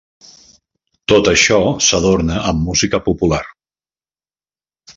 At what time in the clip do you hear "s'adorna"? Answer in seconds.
1.89-2.39